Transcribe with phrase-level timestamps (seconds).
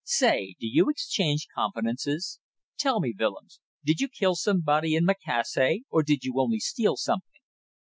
[0.03, 0.55] Say!
[0.59, 2.39] do you exchange confidences?
[2.79, 7.27] Tell me, Willems, did you kill somebody in Macassar or did you only steal something?"